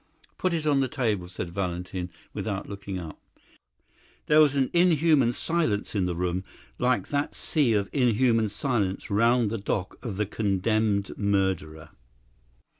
"Put 0.39 0.51
it 0.53 0.65
on 0.65 0.79
the 0.79 0.87
table," 0.87 1.27
said 1.27 1.51
Valentin, 1.53 2.09
without 2.33 2.67
looking 2.67 2.97
up. 2.97 3.21
There 4.25 4.39
was 4.41 4.55
an 4.55 4.71
inhuman 4.73 5.31
silence 5.31 5.93
in 5.93 6.07
the 6.07 6.15
room, 6.15 6.43
like 6.79 7.09
that 7.09 7.35
sea 7.35 7.73
of 7.73 7.87
inhuman 7.93 8.49
silence 8.49 9.11
round 9.11 9.51
the 9.51 9.59
dock 9.59 10.03
of 10.03 10.17
the 10.17 10.25
condemned 10.25 11.15
murderer. 11.19 11.89